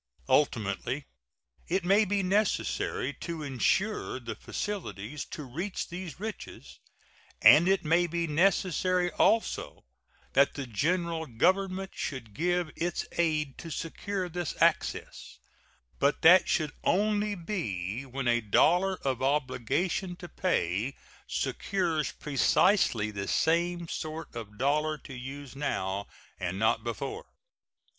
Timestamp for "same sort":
23.27-24.35